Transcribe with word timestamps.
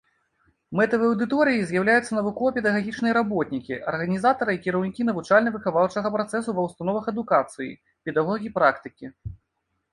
Мэтавай 0.77 1.09
аўдыторыяй 1.09 1.59
з'яўляюцца 1.71 2.11
навукова-педагагічныя 2.19 3.13
работнікі, 3.19 3.79
арганізатары 3.93 4.51
і 4.57 4.61
кіраўнікі 4.65 5.07
навучальна-выхаваўчага 5.09 6.07
працэсу 6.19 6.49
ва 6.59 6.69
ўстановах 6.71 7.03
адукацыі, 7.15 7.73
педагогі-практыкі. 8.09 9.07